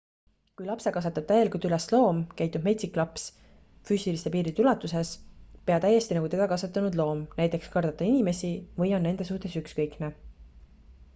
[0.59, 3.25] kui lapse kasvatab täielikult üles loom käitub metsik laps
[3.89, 5.11] füüsiliste piiride ulatuses
[5.69, 8.49] pea täiesti nagu teda kasvatanud loom näiteks kardab ta inimesi
[8.81, 10.11] või on nende suhtes ükskõikne